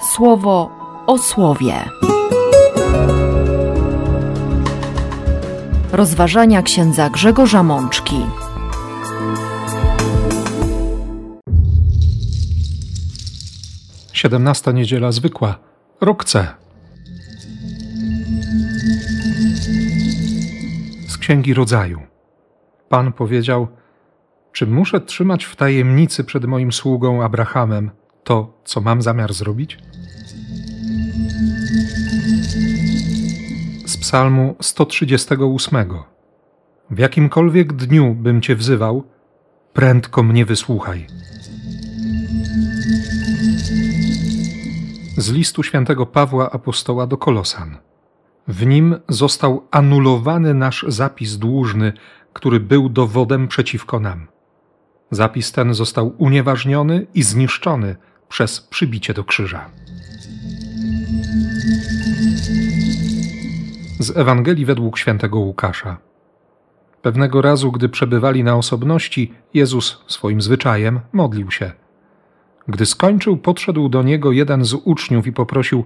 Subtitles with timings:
[0.00, 0.70] słowo
[1.06, 1.74] o słowie.
[5.92, 8.26] Rozważania księdza Grzegorza Mączki.
[14.12, 15.58] Siedemnasta niedziela zwykła,
[16.00, 16.46] rok C.
[21.08, 22.00] Z Księgi Rodzaju.
[22.88, 23.68] Pan powiedział:
[24.52, 27.90] Czy muszę trzymać w tajemnicy przed moim sługą Abrahamem
[28.30, 29.78] to, co mam zamiar zrobić?
[33.86, 35.86] Z Psalmu 138.
[36.90, 39.04] W jakimkolwiek dniu bym cię wzywał,
[39.72, 41.06] prędko mnie wysłuchaj.
[45.16, 47.78] Z listu świętego Pawła apostoła do Kolosan.
[48.48, 51.92] W nim został anulowany nasz zapis dłużny,
[52.32, 54.26] który był dowodem przeciwko nam.
[55.10, 57.96] Zapis ten został unieważniony i zniszczony
[58.30, 59.70] przez przybicie do krzyża.
[63.98, 65.96] Z Ewangelii według świętego Łukasza.
[67.02, 71.72] Pewnego razu, gdy przebywali na osobności, Jezus swoim zwyczajem modlił się.
[72.68, 75.84] Gdy skończył, podszedł do niego jeden z uczniów i poprosił: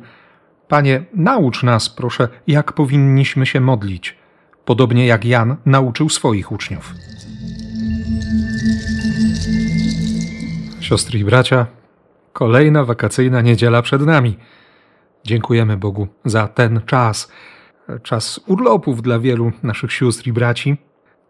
[0.69, 4.17] Panie, naucz nas, proszę, jak powinniśmy się modlić,
[4.64, 6.95] podobnie jak Jan nauczył swoich uczniów.
[10.81, 11.67] Siostry i bracia,
[12.35, 14.37] kolejna wakacyjna niedziela przed nami.
[15.25, 17.33] Dziękujemy Bogu za ten czas,
[18.03, 20.77] czas urlopów dla wielu naszych sióstr i braci,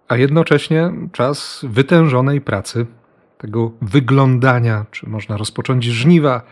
[0.09, 2.87] a jednocześnie czas wytężonej pracy,
[3.39, 6.43] tego wyglądania, czy można rozpocząć żniwa,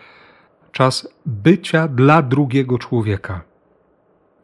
[0.73, 3.41] czas bycia dla drugiego człowieka,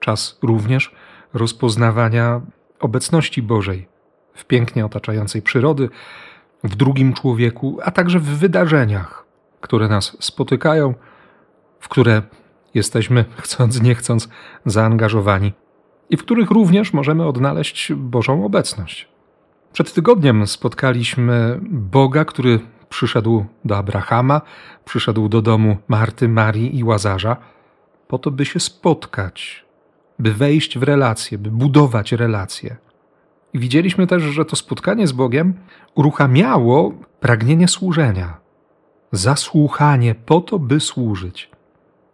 [0.01, 0.95] czas również
[1.35, 2.41] rozpoznawania
[2.81, 3.89] obecności Bożej
[4.35, 5.89] w pięknie otaczającej przyrody,
[6.65, 9.18] w drugim człowieku, a także w wydarzeniach,
[9.61, 10.95] które nas spotykają,
[11.81, 12.23] w które
[12.75, 14.29] jesteśmy, chcąc nie chcąc,
[14.67, 15.53] zaangażowani
[16.11, 19.09] i w których również możemy odnaleźć Bożą obecność.
[19.73, 24.41] Przed tygodniem spotkaliśmy Boga, który przyszedł do Abrahama,
[24.85, 27.37] przyszedł do domu Marty, Marii i Łazarza,
[28.09, 29.65] po to, by się spotkać,
[30.19, 32.77] by wejść w relacje, by budować relacje.
[33.55, 35.55] Widzieliśmy też, że to spotkanie z Bogiem
[35.95, 38.37] uruchamiało pragnienie służenia,
[39.13, 41.51] zasłuchanie po to, by służyć.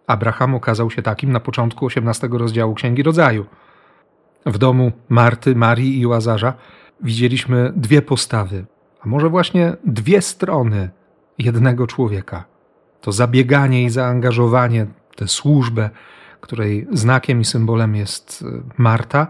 [0.06, 3.46] Abraham okazał się takim na początku 18 rozdziału Księgi Rodzaju.
[4.46, 6.54] W domu Marty, Marii i Łazarza
[7.00, 8.64] widzieliśmy dwie postawy,
[9.00, 10.90] a może właśnie dwie strony
[11.38, 12.44] jednego człowieka.
[13.00, 15.90] To zabieganie i zaangażowanie, tę służbę,
[16.40, 19.26] której znakiem i symbolem jest e, Marta,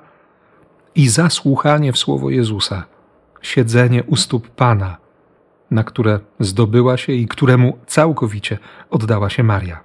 [0.95, 2.85] i zasłuchanie w słowo Jezusa,
[3.43, 4.97] siedzenie u stóp Pana,
[5.71, 8.59] na które zdobyła się i któremu całkowicie
[8.91, 9.81] oddała się Maria.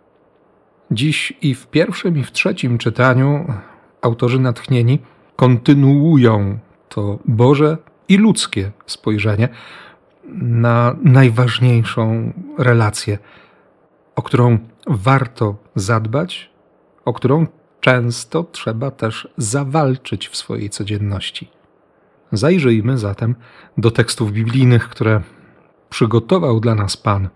[0.91, 3.53] Dziś i w pierwszym, i w trzecim czytaniu
[4.01, 4.99] autorzy natchnieni
[5.35, 6.59] kontynuują
[6.89, 9.49] to Boże i ludzkie spojrzenie
[10.41, 13.17] na najważniejszą relację,
[14.15, 14.57] o którą
[14.87, 16.49] warto zadbać,
[17.05, 17.47] o którą
[17.81, 21.49] często trzeba też zawalczyć w swojej codzienności.
[22.31, 23.35] Zajrzyjmy zatem
[23.77, 25.21] do tekstów biblijnych, które
[25.89, 27.29] przygotował dla nas Pan,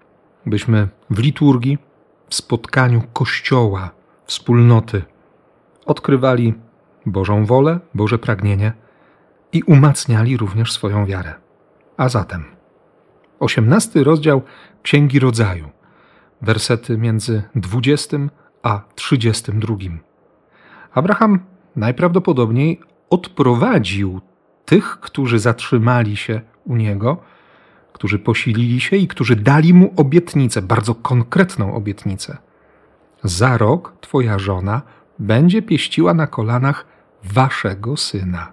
[0.45, 1.77] byśmy w liturgii,
[2.29, 3.91] w spotkaniu Kościoła,
[4.25, 5.03] wspólnoty,
[5.85, 6.53] odkrywali
[7.05, 8.73] Bożą wolę, Boże pragnienie
[9.51, 11.33] i umacniali również swoją wiarę.
[11.97, 12.43] A zatem,
[13.39, 14.41] osiemnasty rozdział
[14.83, 15.69] Księgi Rodzaju,
[16.41, 18.29] wersety między dwudziestym
[18.63, 19.99] a trzydziestym drugim.
[20.93, 21.39] Abraham
[21.75, 24.21] najprawdopodobniej odprowadził
[24.65, 27.17] tych, którzy zatrzymali się u niego,
[27.93, 32.37] którzy posilili się i którzy dali mu obietnicę, bardzo konkretną obietnicę.
[33.23, 34.81] Za rok twoja żona
[35.19, 36.85] będzie pieściła na kolanach
[37.23, 38.51] waszego syna.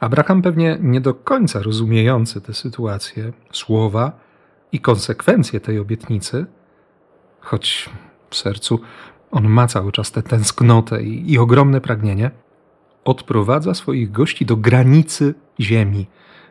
[0.00, 4.12] Abraham pewnie nie do końca rozumiejący tę sytuację, słowa
[4.72, 6.46] i konsekwencje tej obietnicy,
[7.40, 7.90] choć
[8.30, 8.80] w sercu
[9.30, 12.30] on ma cały czas tę tęsknotę i, i ogromne pragnienie,
[13.04, 16.06] odprowadza swoich gości do granicy ziemi,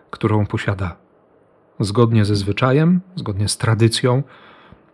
[0.10, 1.05] którą posiada.
[1.80, 4.24] Zgodnie ze zwyczajem, zgodnie z tradycją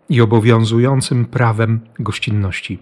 [0.09, 2.79] i obowiązującym prawem gościnności.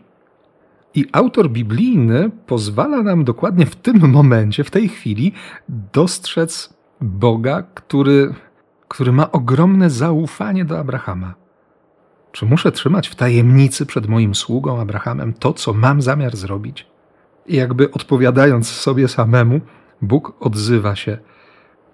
[0.96, 5.34] I autor biblijny pozwala nam dokładnie w tym momencie, w tej chwili,
[5.94, 8.34] dostrzec Boga, który,
[8.88, 11.34] który ma ogromne zaufanie do Abrahama.
[12.32, 16.88] Czy muszę trzymać w tajemnicy przed moim sługą Abrahamem to, co mam zamiar zrobić?
[17.48, 19.62] I jakby odpowiadając sobie samemu,
[20.02, 21.18] Bóg odzywa się.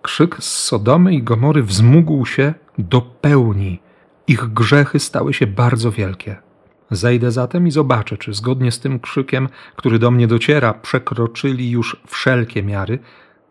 [0.06, 3.80] Krzyk z Sodomy i Gomory wzmógł się do pełni.
[4.28, 6.36] Ich grzechy stały się bardzo wielkie.
[6.92, 12.02] Zejdę zatem i zobaczę, czy zgodnie z tym krzykiem, który do mnie dociera, przekroczyli już
[12.08, 13.00] wszelkie miary,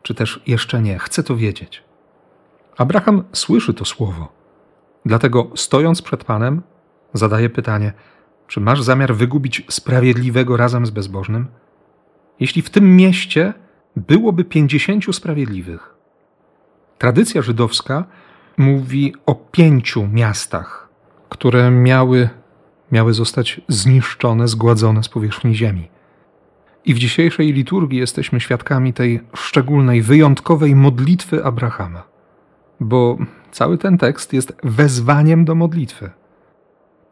[0.02, 0.98] czy też jeszcze nie.
[0.98, 1.82] Chcę to wiedzieć.
[2.76, 4.32] Abraham słyszy to słowo.
[5.06, 6.62] Dlatego, stojąc przed Panem,
[7.12, 7.92] zadaje pytanie:
[8.46, 11.46] Czy masz zamiar wygubić sprawiedliwego razem z bezbożnym?
[12.40, 13.54] Jeśli w tym mieście
[13.96, 15.93] byłoby pięćdziesięciu sprawiedliwych.
[17.04, 18.04] Tradycja żydowska
[18.56, 20.88] mówi o pięciu miastach,
[21.28, 22.28] które miały,
[22.92, 25.88] miały zostać zniszczone, zgładzone z powierzchni ziemi.
[26.84, 32.02] I w dzisiejszej liturgii jesteśmy świadkami tej szczególnej, wyjątkowej modlitwy Abrahama,
[32.80, 33.18] bo
[33.52, 36.10] cały ten tekst jest wezwaniem do modlitwy.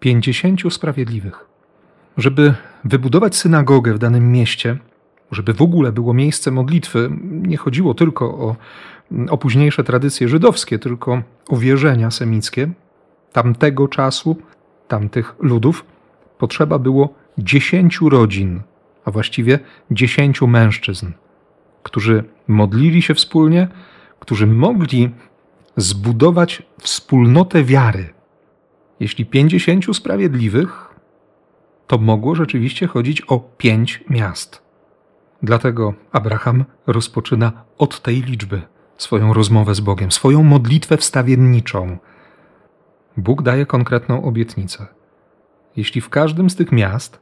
[0.01, 1.45] Pięćdziesięciu sprawiedliwych.
[2.17, 2.55] Żeby
[2.85, 4.79] wybudować synagogę w danym mieście,
[5.33, 8.57] żeby w ogóle było miejsce modlitwy, nie chodziło tylko o,
[9.31, 12.69] o późniejsze tradycje żydowskie, tylko o wierzenia semickie
[13.33, 14.37] tamtego czasu,
[14.89, 15.85] tamtych ludów,
[16.39, 18.61] potrzeba było dziesięciu rodzin,
[19.05, 19.59] a właściwie
[19.91, 21.13] dziesięciu mężczyzn,
[21.83, 23.69] którzy modlili się wspólnie,
[24.21, 25.11] którzy mogli
[25.77, 28.09] zbudować wspólnotę wiary.
[29.01, 30.95] Jeśli pięćdziesięciu sprawiedliwych,
[31.87, 34.62] to mogło rzeczywiście chodzić o pięć miast.
[35.43, 38.63] Dlatego Abraham rozpoczyna od tej liczby
[38.97, 41.99] swoją rozmowę z Bogiem, swoją modlitwę wstawienniczą.
[43.17, 44.87] Bóg daje konkretną obietnicę.
[45.77, 47.21] Jeśli w każdym z tych miast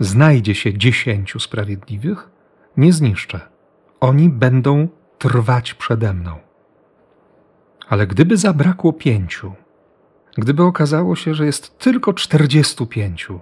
[0.00, 2.30] znajdzie się dziesięciu sprawiedliwych,
[2.76, 3.40] nie zniszczę.
[4.00, 4.88] Oni będą
[5.18, 6.38] trwać przede mną.
[7.88, 9.52] Ale gdyby zabrakło pięciu,
[10.36, 13.40] gdyby okazało się, że jest tylko czterdziestu pięciu,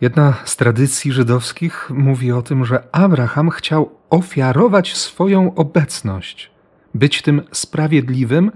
[0.00, 6.50] Jedna z tradycji żydowskich mówi o tym, że Abraham chciał ofiarować swoją obecność,
[6.94, 8.50] być tym sprawiedliwym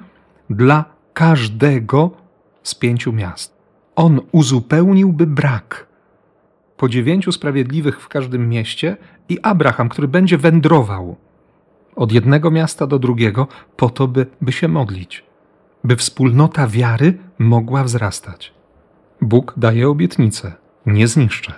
[0.50, 0.84] dla
[1.14, 2.10] każdego
[2.62, 3.56] z pięciu miast.
[3.96, 5.86] On uzupełniłby brak.
[6.76, 8.96] Po dziewięciu sprawiedliwych w każdym mieście
[9.28, 11.16] i Abraham, który będzie wędrował
[11.96, 15.24] od jednego miasta do drugiego, po to, by, by się modlić,
[15.84, 18.52] by wspólnota wiary mogła wzrastać.
[19.20, 21.52] Bóg daje obietnicę nie zniszczę.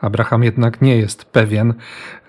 [0.00, 1.74] Abraham jednak nie jest pewien,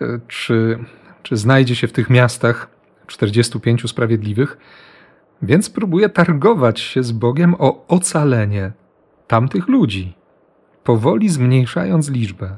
[0.02, 0.80] e, czy,
[1.24, 2.70] czy znajdzie się w tych miastach
[3.08, 4.58] 45 sprawiedliwych,
[5.42, 8.72] więc próbuje targować się z Bogiem o ocalenie
[9.28, 10.14] tamtych ludzi,
[10.84, 12.58] powoli zmniejszając liczbę.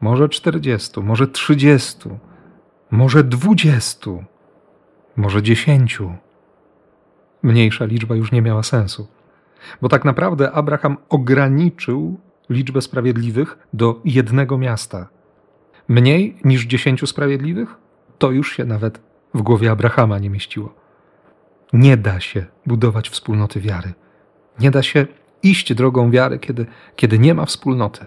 [0.00, 1.98] Może 40, może 30,
[2.90, 4.10] może 20,
[5.16, 5.98] może 10.
[7.42, 9.08] Mniejsza liczba już nie miała sensu,
[9.82, 12.20] bo tak naprawdę Abraham ograniczył
[12.50, 15.08] liczbę sprawiedliwych do jednego miasta.
[15.88, 17.74] Mniej niż dziesięciu sprawiedliwych?
[18.18, 19.00] To już się nawet
[19.34, 20.74] w głowie Abrahama nie mieściło.
[21.72, 23.92] Nie da się budować wspólnoty wiary.
[24.60, 25.06] Nie da się
[25.42, 26.66] iść drogą wiary, kiedy,
[26.96, 28.06] kiedy nie ma wspólnoty.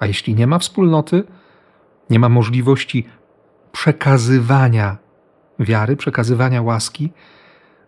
[0.00, 1.24] A jeśli nie ma wspólnoty,
[2.10, 3.08] nie ma możliwości
[3.72, 4.96] przekazywania
[5.58, 7.12] wiary, przekazywania łaski,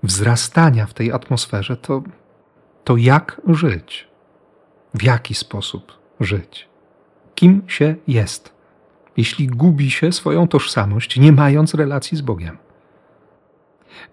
[0.02, 2.02] wzrastania w tej atmosferze, to,
[2.84, 4.09] to jak żyć?
[4.94, 6.68] W jaki sposób żyć,
[7.34, 8.52] kim się jest,
[9.16, 12.58] jeśli gubi się swoją tożsamość, nie mając relacji z Bogiem.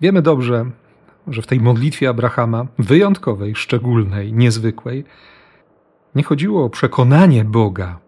[0.01, 0.65] Wiemy dobrze,
[1.27, 5.03] że w tej modlitwie Abrahama, wyjątkowej, szczególnej, niezwykłej,
[6.15, 7.99] nie chodziło o przekonanie Boga,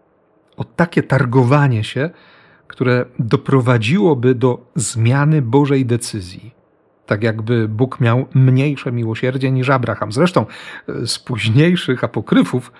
[0.56, 2.10] o takie targowanie się,
[2.66, 6.59] które doprowadziłoby do zmiany Bożej decyzji
[7.10, 10.12] tak jakby Bóg miał mniejsze miłosierdzie niż Abraham.
[10.12, 10.46] Zresztą
[10.88, 12.72] e, z późniejszych apokryfów,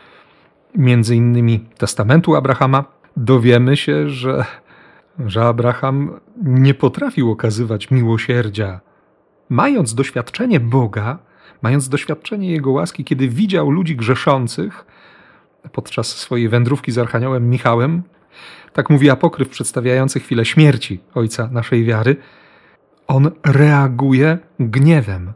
[0.75, 2.85] między innymi testamentu Abrahama,
[3.17, 4.45] dowiemy się, że,
[5.27, 8.81] że Abraham nie potrafił okazywać miłosierdzia.
[9.49, 11.19] Mając doświadczenie Boga,
[11.63, 14.87] mając doświadczenie Jego łaski, kiedy widział ludzi grzeszących
[15.73, 18.03] podczas swojej wędrówki z Archaniołem Michałem,
[18.73, 22.17] tak mówi apokryf przedstawiający chwilę śmierci ojca naszej wiary–
[23.11, 25.33] on reaguje gniewem,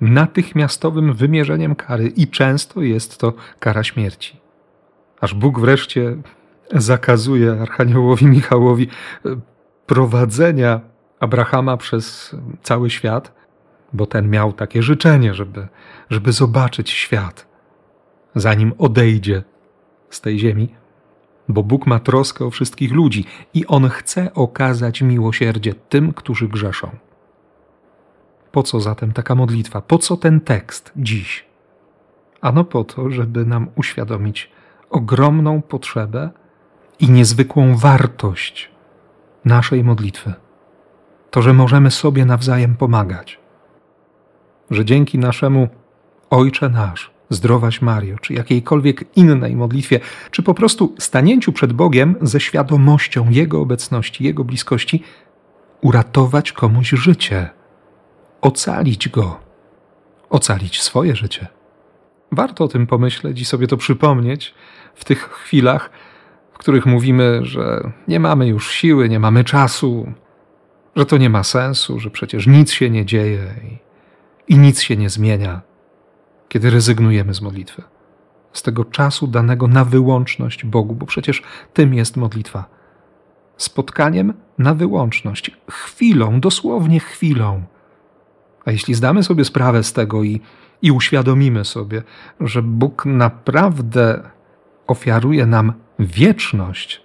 [0.00, 4.40] natychmiastowym wymierzeniem kary i często jest to kara śmierci.
[5.20, 6.16] Aż Bóg wreszcie
[6.72, 8.88] zakazuje Archaniołowi Michałowi
[9.26, 9.36] e,
[9.86, 10.80] prowadzenia
[11.20, 13.34] Abrahama przez cały świat,
[13.92, 15.68] bo ten miał takie życzenie, żeby,
[16.10, 17.46] żeby zobaczyć świat,
[18.34, 19.42] zanim odejdzie
[20.10, 20.74] z tej ziemi
[21.48, 23.24] bo Bóg ma troskę o wszystkich ludzi
[23.54, 26.90] i On chce okazać miłosierdzie tym, którzy grzeszą.
[28.52, 29.80] Po co zatem taka modlitwa?
[29.80, 31.44] Po co ten tekst dziś?
[32.40, 34.50] Ano po to, żeby nam uświadomić
[34.90, 36.30] ogromną potrzebę
[36.98, 38.70] i niezwykłą wartość
[39.44, 40.34] naszej modlitwy.
[41.30, 43.40] To, że możemy sobie nawzajem pomagać.
[44.70, 45.68] Że dzięki naszemu
[46.30, 50.00] Ojcze nasz Zdrowaś Mario, czy jakiejkolwiek innej modlitwie,
[50.30, 55.02] czy po prostu stanięciu przed Bogiem ze świadomością Jego obecności, Jego bliskości,
[55.80, 57.48] uratować komuś życie,
[58.40, 59.40] ocalić go,
[60.30, 61.46] ocalić swoje życie.
[62.32, 64.54] Warto o tym pomyśleć i sobie to przypomnieć
[64.94, 65.90] w tych chwilach,
[66.52, 70.12] w których mówimy, że nie mamy już siły, nie mamy czasu,
[70.96, 73.78] że to nie ma sensu, że przecież nic się nie dzieje i,
[74.54, 75.60] i nic się nie zmienia,
[76.48, 77.82] kiedy rezygnujemy z modlitwy,
[78.52, 82.64] z tego czasu danego na wyłączność Bogu, bo przecież tym jest modlitwa.
[83.56, 87.62] Spotkaniem na wyłączność, chwilą, dosłownie chwilą.
[88.64, 90.40] A jeśli zdamy sobie sprawę z tego i,
[90.82, 92.02] i uświadomimy sobie,
[92.40, 94.30] że Bóg naprawdę
[94.86, 97.02] ofiaruje nam wieczność,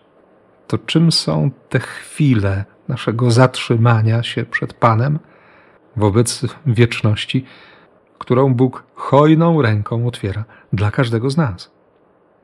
[0.67, 5.19] to czym są te chwile naszego zatrzymania się przed Panem
[5.95, 7.45] wobec wieczności,
[8.19, 11.71] którą Bóg hojną ręką otwiera dla każdego z nas?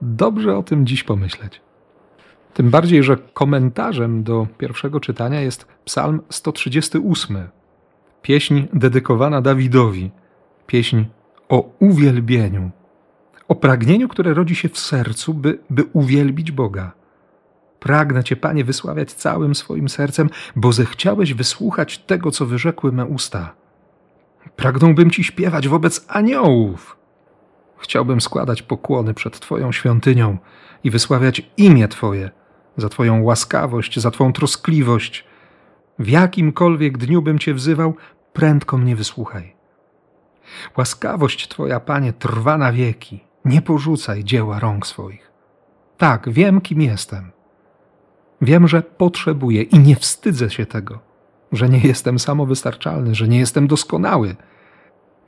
[0.01, 1.61] Dobrze o tym dziś pomyśleć.
[2.53, 7.47] Tym bardziej, że komentarzem do pierwszego czytania jest Psalm 138,
[8.21, 10.11] pieśń dedykowana Dawidowi,
[10.67, 11.03] pieśń
[11.49, 12.71] o uwielbieniu
[13.47, 16.91] o pragnieniu, które rodzi się w sercu, by, by uwielbić Boga.
[17.79, 23.53] Pragnę Cię, Panie, wysławiać całym swoim sercem, bo zechciałeś wysłuchać tego, co wyrzekły me usta.
[24.55, 26.97] Pragnąłbym Ci śpiewać wobec aniołów.
[27.77, 30.37] Chciałbym składać pokłony przed Twoją świątynią
[30.83, 32.29] i wysławiać imię Twoje
[32.77, 35.25] za Twoją łaskawość, za Twą troskliwość.
[35.99, 37.95] W jakimkolwiek dniu bym Cię wzywał,
[38.33, 39.55] prędko mnie wysłuchaj.
[40.77, 43.23] Łaskawość Twoja, Panie, trwa na wieki.
[43.45, 45.31] Nie porzucaj dzieła rąk swoich.
[45.97, 47.31] Tak, wiem, kim jestem.
[48.41, 50.99] Wiem, że potrzebuję i nie wstydzę się tego,
[51.55, 54.35] że nie jestem samowystarczalny, że nie jestem doskonały.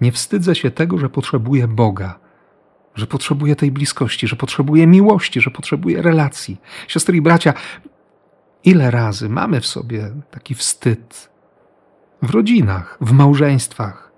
[0.01, 2.19] Nie wstydzę się tego, że potrzebuję Boga,
[2.95, 6.57] że potrzebuję tej bliskości, że potrzebuję miłości, że potrzebuję relacji.
[6.87, 7.53] Siostry i bracia,
[8.63, 11.29] ile razy mamy w sobie taki wstyd
[12.21, 14.11] w rodzinach, w małżeństwach,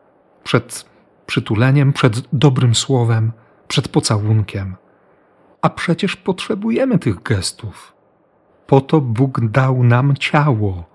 [0.44, 0.86] przed
[1.26, 3.32] przytuleniem, przed dobrym słowem,
[3.68, 4.76] przed pocałunkiem.
[5.62, 7.94] A przecież potrzebujemy tych gestów.
[8.68, 10.89] Po to Bóg dał nam ciało.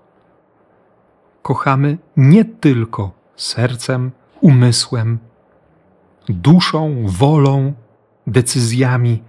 [1.45, 4.11] Kochamy nie tylko sercem,
[4.41, 5.19] umysłem,
[6.29, 7.73] duszą, wolą,
[8.27, 9.23] decyzjami,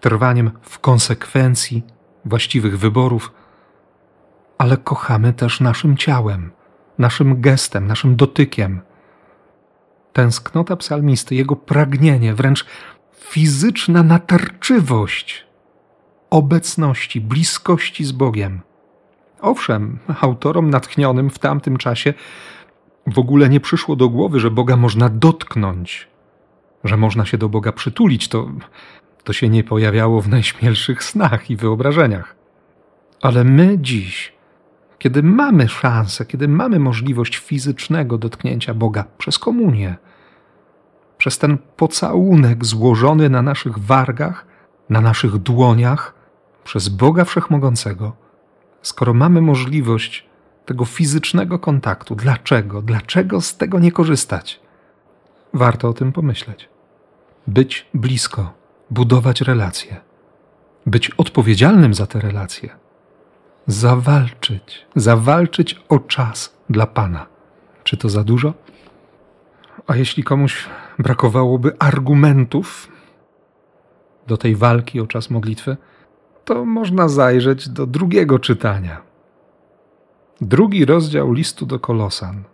[0.00, 1.82] trwaniem w konsekwencji
[2.24, 3.32] właściwych wyborów,
[4.58, 6.50] ale kochamy też naszym ciałem,
[6.98, 8.80] naszym gestem, naszym dotykiem
[10.12, 12.66] tęsknota psalmisty, jego pragnienie, wręcz
[13.12, 15.46] fizyczna natarczywość
[16.30, 18.60] obecności, bliskości z Bogiem.
[19.44, 22.14] Owszem, autorom natchnionym w tamtym czasie
[23.06, 26.08] w ogóle nie przyszło do głowy, że Boga można dotknąć,
[26.84, 28.28] że można się do Boga przytulić.
[28.28, 28.50] To,
[29.24, 32.36] to się nie pojawiało w najśmielszych snach i wyobrażeniach.
[33.22, 34.32] Ale my dziś,
[34.98, 39.96] kiedy mamy szansę, kiedy mamy możliwość fizycznego dotknięcia Boga przez komunię,
[41.18, 44.46] przez ten pocałunek złożony na naszych wargach,
[44.88, 46.14] na naszych dłoniach,
[46.64, 48.23] przez Boga Wszechmogącego,
[48.84, 50.26] skoro mamy możliwość
[50.66, 54.60] tego fizycznego kontaktu, dlaczego, dlaczego z tego nie korzystać?
[55.54, 56.68] Warto o tym pomyśleć.
[57.46, 58.52] Być blisko,
[58.90, 60.00] budować relacje,
[60.86, 62.84] być odpowiedzialnym za te relacje
[63.66, 67.26] zawalczyć, zawalczyć o czas dla Pana.
[67.84, 68.54] Czy to za dużo?
[69.86, 72.88] A jeśli komuś brakowałoby argumentów
[74.26, 75.76] do tej walki o czas modlitwy,
[76.44, 79.02] to można zajrzeć do drugiego czytania.
[80.40, 82.44] Drugi rozdział listu do Kolosan.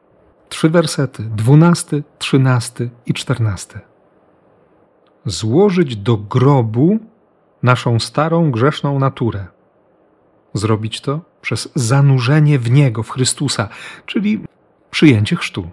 [0.49, 3.81] Trzy wersety: dwunasty, trzynasty i czternasty.
[5.25, 6.99] Złożyć do grobu
[7.63, 9.47] naszą starą grzeszną naturę
[10.55, 13.69] zrobić to przez zanurzenie w Niego, w Chrystusa,
[14.07, 14.45] czyli
[14.91, 15.71] przyjęcie chrztu.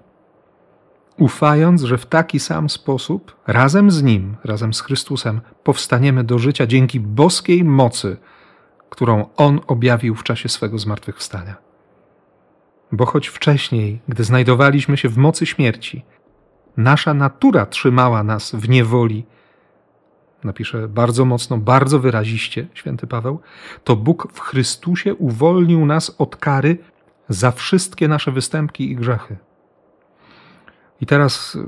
[1.18, 6.68] Ufając, że w taki sam sposób, razem z Nim, razem z Chrystusem, powstaniemy do życia
[6.68, 8.18] dzięki boskiej mocy,
[8.90, 11.56] którą On objawił w czasie swego zmartwychwstania.
[12.92, 16.06] Bo choć wcześniej, gdy znajdowaliśmy się w mocy śmierci,
[16.78, 19.26] nasza natura trzymała nas w niewoli
[20.44, 23.40] napisze bardzo mocno, bardzo wyraziście święty Paweł,
[23.84, 26.78] to Bóg w Chrystusie uwolnił nas od kary
[27.30, 29.38] za wszystkie nasze występki i grzechy.
[31.02, 31.60] I teraz y,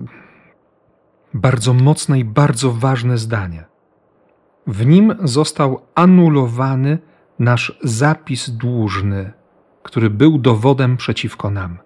[1.33, 3.65] bardzo mocne i bardzo ważne zdanie.
[4.67, 6.97] W nim został anulowany
[7.39, 9.31] nasz zapis dłużny,
[9.83, 11.77] który był dowodem przeciwko nam.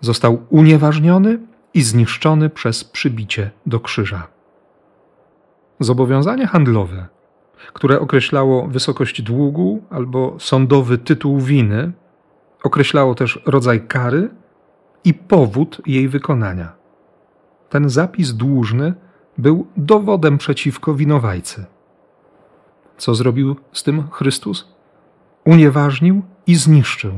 [0.00, 1.38] Został unieważniony
[1.74, 4.26] i zniszczony przez przybicie do krzyża.
[5.80, 7.06] Zobowiązanie handlowe,
[7.72, 11.92] które określało wysokość długu albo sądowy tytuł winy,
[12.62, 14.28] określało też rodzaj kary
[15.04, 16.72] i powód jej wykonania.
[17.68, 18.94] Ten zapis dłużny
[19.38, 21.64] był dowodem przeciwko winowajcy.
[22.98, 24.68] Co zrobił z tym Chrystus?
[25.44, 27.12] Unieważnił i zniszczył,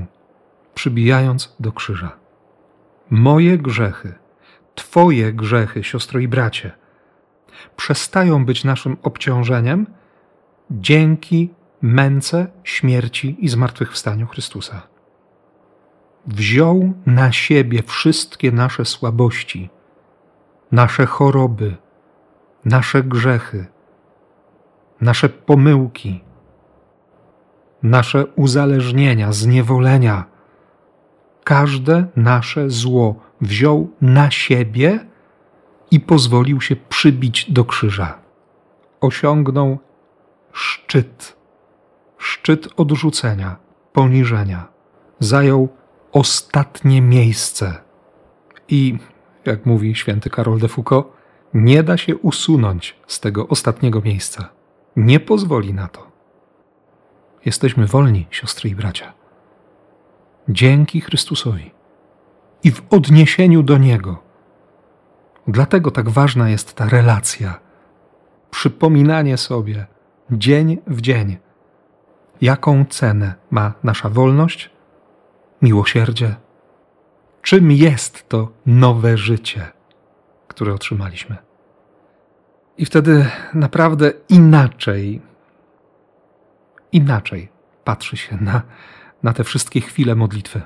[0.75, 2.17] przybijając do krzyża.
[3.11, 4.15] Moje grzechy,
[4.75, 6.73] Twoje grzechy, siostro i bracie,
[7.77, 9.87] przestają być naszym obciążeniem
[10.71, 11.51] dzięki
[11.83, 14.92] męce, śmierci i zmartwychwstaniu Chrystusa.
[16.27, 19.71] Wziął na siebie wszystkie nasze słabości,
[20.73, 21.77] nasze choroby,
[22.65, 23.67] nasze grzechy,
[25.01, 26.25] nasze pomyłki,
[27.83, 30.25] nasze uzależnienia, zniewolenia.
[31.45, 35.07] Każde nasze zło wziął na siebie
[35.91, 38.19] i pozwolił się przybić do krzyża.
[39.01, 39.79] Osiągnął
[40.53, 41.37] szczyt,
[42.19, 43.57] szczyt odrzucenia,
[43.93, 44.69] poniżenia.
[45.19, 45.69] Zajął
[46.13, 47.75] ostatnie miejsce.
[48.69, 48.99] I,
[49.45, 51.07] jak mówi święty Karol de Foucault,
[51.55, 54.49] nie da się usunąć z tego ostatniego miejsca.
[54.97, 56.13] Nie pozwoli na to.
[57.45, 59.13] Jesteśmy wolni, siostry i bracia.
[60.49, 61.71] Dzięki Chrystusowi
[62.65, 64.23] i w odniesieniu do Niego.
[65.49, 67.61] Dlatego tak ważna jest ta relacja,
[68.51, 69.87] przypominanie sobie
[70.31, 71.37] dzień w dzień,
[72.41, 74.71] jaką cenę ma nasza wolność,
[75.63, 76.35] miłosierdzie,
[77.43, 79.67] czym jest to nowe życie,
[80.49, 81.37] które otrzymaliśmy.
[82.79, 85.21] I wtedy naprawdę inaczej,
[86.93, 87.49] inaczej
[87.85, 88.63] patrzy się na,
[89.23, 90.63] na te wszystkie chwile modlitwy.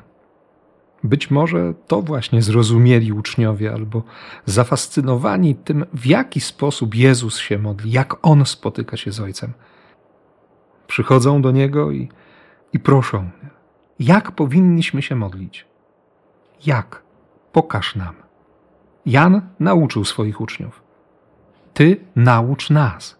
[1.04, 4.02] Być może to właśnie zrozumieli uczniowie albo
[4.44, 9.52] zafascynowani tym, w jaki sposób Jezus się modli, jak On spotyka się z Ojcem.
[10.86, 12.09] Przychodzą do Niego i,
[12.72, 13.30] i proszą,
[13.98, 15.66] jak powinniśmy się modlić.
[16.66, 17.02] Jak?
[17.52, 18.14] Pokaż nam.
[19.06, 20.82] Jan nauczył swoich uczniów.
[21.74, 23.16] Ty naucz nas.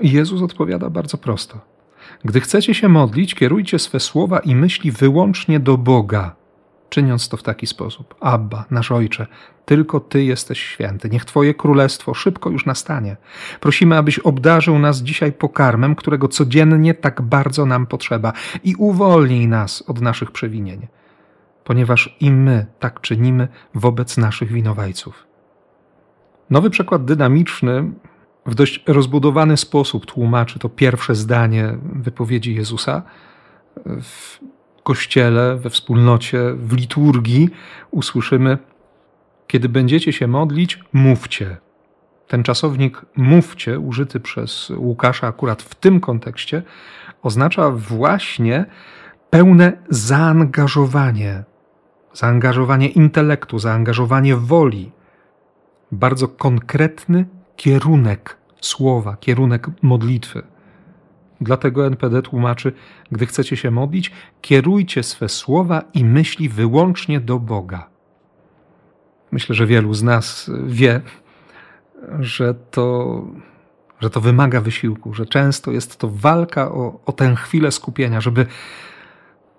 [0.00, 1.60] Jezus odpowiada bardzo prosto.
[2.24, 6.36] Gdy chcecie się modlić, kierujcie swe słowa i myśli wyłącznie do Boga
[6.94, 9.26] czyniąc to w taki sposób: Abba, nasz Ojcze,
[9.64, 11.10] tylko Ty jesteś święty.
[11.10, 13.16] Niech Twoje królestwo szybko już nastanie.
[13.60, 18.32] Prosimy, abyś obdarzył nas dzisiaj pokarmem, którego codziennie tak bardzo nam potrzeba,
[18.64, 20.86] i uwolnij nas od naszych przewinień,
[21.64, 25.26] ponieważ i my tak czynimy wobec naszych winowajców.
[26.50, 27.92] Nowy przekład dynamiczny
[28.46, 33.02] w dość rozbudowany sposób tłumaczy to pierwsze zdanie wypowiedzi Jezusa.
[33.86, 34.38] W
[34.84, 37.48] kościele, we wspólnocie, w liturgii
[37.90, 38.58] usłyszymy:
[39.46, 41.56] Kiedy będziecie się modlić, mówcie.
[42.28, 46.62] Ten czasownik mówcie, użyty przez Łukasza akurat w tym kontekście,
[47.22, 48.64] oznacza właśnie
[49.30, 51.44] pełne zaangażowanie,
[52.12, 54.92] zaangażowanie intelektu, zaangażowanie woli,
[55.92, 60.53] bardzo konkretny kierunek słowa, kierunek modlitwy.
[61.44, 62.72] Dlatego NPD tłumaczy,
[63.12, 67.86] gdy chcecie się modlić, kierujcie swe słowa i myśli wyłącznie do Boga.
[69.32, 71.00] Myślę, że wielu z nas wie,
[72.20, 73.24] że to,
[74.00, 78.46] że to wymaga wysiłku, że często jest to walka o, o tę chwilę skupienia, żeby,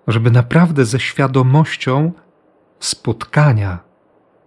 [0.08, 2.12] żeby naprawdę ze świadomością
[2.80, 3.78] spotkania,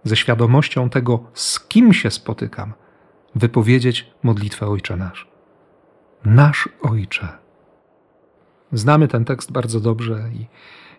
[0.04, 2.72] ze świadomością tego, z kim się spotykam,
[3.34, 5.29] wypowiedzieć modlitwę Ojcze Nasz.
[6.24, 7.28] Nasz Ojcze.
[8.72, 10.46] Znamy ten tekst bardzo dobrze i,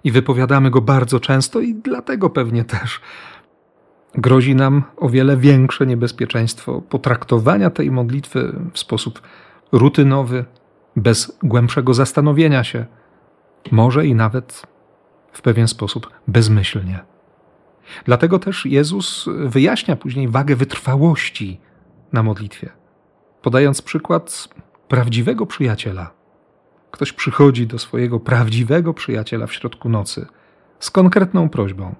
[0.03, 3.01] i wypowiadamy go bardzo często, i dlatego pewnie też
[4.15, 9.21] grozi nam o wiele większe niebezpieczeństwo potraktowania tej modlitwy w sposób
[9.71, 10.45] rutynowy,
[10.95, 12.85] bez głębszego zastanowienia się,
[13.71, 14.67] może i nawet
[15.33, 16.99] w pewien sposób bezmyślnie.
[18.05, 21.59] Dlatego też Jezus wyjaśnia później wagę wytrwałości
[22.13, 22.69] na modlitwie,
[23.41, 24.47] podając przykład
[24.91, 26.11] prawdziwego przyjaciela.
[26.91, 30.25] Ktoś przychodzi do swojego prawdziwego przyjaciela w środku nocy
[30.79, 31.95] z konkretną prośbą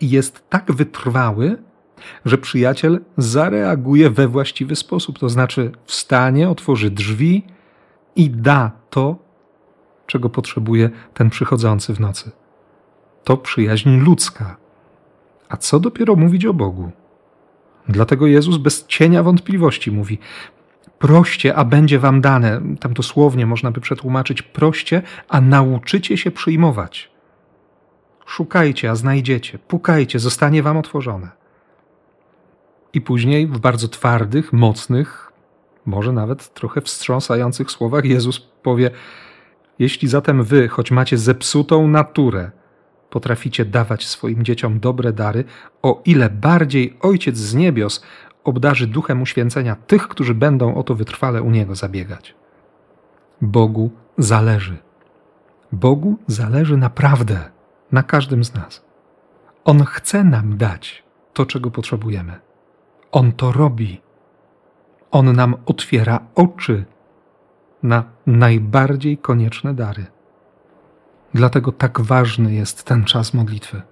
[0.00, 1.62] i jest tak wytrwały,
[2.24, 7.46] że przyjaciel zareaguje we właściwy sposób, to znaczy wstanie, otworzy drzwi
[8.16, 9.16] i da to,
[10.06, 12.30] czego potrzebuje ten przychodzący w nocy.
[13.24, 14.56] To przyjaźń ludzka.
[15.48, 16.90] A co dopiero mówić o Bogu?
[17.88, 20.18] Dlatego Jezus bez cienia wątpliwości mówi:
[21.00, 22.60] Proście, a będzie wam dane.
[22.80, 27.10] Tam dosłownie można by przetłumaczyć: proście, a nauczycie się przyjmować.
[28.26, 29.58] Szukajcie, a znajdziecie.
[29.58, 31.28] Pukajcie, zostanie wam otworzone.
[32.92, 35.32] I później w bardzo twardych, mocnych,
[35.86, 38.90] może nawet trochę wstrząsających słowach Jezus powie:
[39.78, 42.50] Jeśli zatem wy, choć macie zepsutą naturę,
[43.10, 45.44] potraficie dawać swoim dzieciom dobre dary,
[45.82, 48.02] o ile bardziej Ojciec z niebios
[48.44, 52.34] obdarzy duchem uświęcenia tych, którzy będą o to wytrwale u Niego zabiegać.
[53.40, 54.76] Bogu zależy.
[55.72, 57.50] Bogu zależy naprawdę
[57.92, 58.84] na każdym z nas.
[59.64, 62.40] On chce nam dać to, czego potrzebujemy.
[63.12, 64.00] On to robi.
[65.10, 66.84] On nam otwiera oczy
[67.82, 70.06] na najbardziej konieczne dary.
[71.34, 73.82] Dlatego tak ważny jest ten czas modlitwy,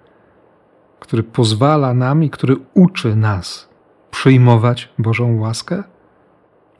[0.99, 3.68] który pozwala nam i który uczy nas
[4.11, 5.83] przyjmować Bożą łaskę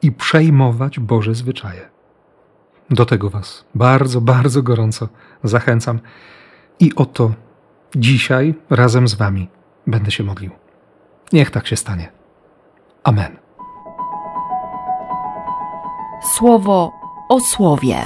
[0.02, 1.88] i przejmować Boże zwyczaje.
[2.90, 5.08] Do tego Was bardzo, bardzo gorąco
[5.44, 6.00] zachęcam
[6.80, 7.32] i oto
[7.96, 9.48] dzisiaj razem z Wami
[9.86, 10.50] będę się modlił.
[11.32, 12.12] Niech tak się stanie.
[13.04, 13.36] Amen.
[16.22, 16.92] Słowo
[17.28, 17.96] o słowie.